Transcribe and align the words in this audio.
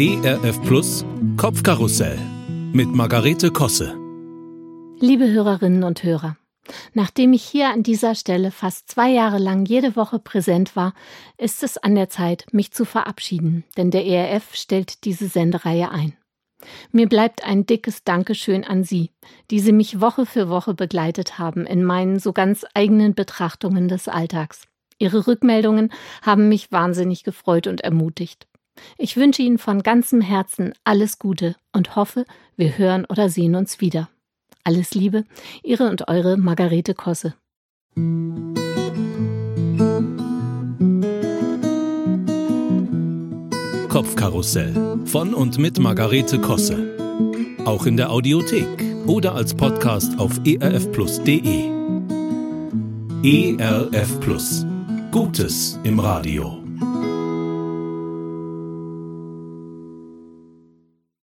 ERF 0.00 0.62
Plus 0.62 1.04
Kopfkarussell 1.36 2.20
mit 2.72 2.86
Margarete 2.86 3.50
Kosse. 3.50 3.98
Liebe 5.00 5.28
Hörerinnen 5.28 5.82
und 5.82 6.04
Hörer, 6.04 6.36
nachdem 6.94 7.32
ich 7.32 7.42
hier 7.42 7.70
an 7.70 7.82
dieser 7.82 8.14
Stelle 8.14 8.52
fast 8.52 8.88
zwei 8.88 9.10
Jahre 9.10 9.38
lang 9.38 9.66
jede 9.66 9.96
Woche 9.96 10.20
präsent 10.20 10.76
war, 10.76 10.94
ist 11.36 11.64
es 11.64 11.78
an 11.78 11.96
der 11.96 12.08
Zeit, 12.08 12.46
mich 12.52 12.70
zu 12.70 12.84
verabschieden, 12.84 13.64
denn 13.76 13.90
der 13.90 14.06
ERF 14.06 14.54
stellt 14.54 15.02
diese 15.04 15.26
Sendereihe 15.26 15.90
ein. 15.90 16.16
Mir 16.92 17.08
bleibt 17.08 17.42
ein 17.42 17.66
dickes 17.66 18.04
Dankeschön 18.04 18.62
an 18.62 18.84
Sie, 18.84 19.10
die 19.50 19.58
Sie 19.58 19.72
mich 19.72 20.00
Woche 20.00 20.26
für 20.26 20.48
Woche 20.48 20.74
begleitet 20.74 21.40
haben 21.40 21.66
in 21.66 21.82
meinen 21.82 22.20
so 22.20 22.32
ganz 22.32 22.64
eigenen 22.72 23.16
Betrachtungen 23.16 23.88
des 23.88 24.06
Alltags. 24.06 24.62
Ihre 25.00 25.26
Rückmeldungen 25.26 25.92
haben 26.22 26.48
mich 26.48 26.70
wahnsinnig 26.70 27.24
gefreut 27.24 27.66
und 27.66 27.80
ermutigt. 27.80 28.46
Ich 28.96 29.16
wünsche 29.16 29.42
Ihnen 29.42 29.58
von 29.58 29.82
ganzem 29.82 30.20
Herzen 30.20 30.72
alles 30.84 31.18
Gute 31.18 31.56
und 31.72 31.96
hoffe, 31.96 32.24
wir 32.56 32.78
hören 32.78 33.04
oder 33.08 33.28
sehen 33.28 33.54
uns 33.54 33.80
wieder. 33.80 34.08
Alles 34.64 34.94
Liebe, 34.94 35.24
Ihre 35.62 35.88
und 35.88 36.08
eure 36.08 36.36
Margarete 36.36 36.94
Kosse. 36.94 37.34
Kopfkarussell 43.88 45.00
von 45.06 45.34
und 45.34 45.58
mit 45.58 45.78
Margarete 45.78 46.38
Kosse. 46.38 46.96
Auch 47.64 47.86
in 47.86 47.96
der 47.96 48.10
Audiothek 48.10 48.84
oder 49.06 49.34
als 49.34 49.54
Podcast 49.54 50.18
auf 50.18 50.38
erfplus.de. 50.44 51.70
ERF 53.22 54.20
Plus. 54.20 54.64
Gutes 55.10 55.80
im 55.82 55.98
Radio. 55.98 56.67